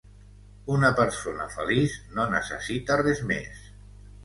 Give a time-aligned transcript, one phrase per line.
[0.75, 3.63] Una persona feliç no necessita res més.